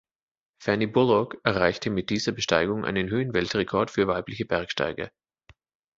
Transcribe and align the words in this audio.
Fanny 0.57 0.87
Bullock 0.87 1.37
erreichte 1.43 1.91
mit 1.91 2.09
dieser 2.09 2.31
Besteigung 2.31 2.85
einen 2.85 3.11
Höhenweltrekord 3.11 3.91
für 3.91 4.07
weibliche 4.07 4.45
Bergsteiger. 4.47 5.11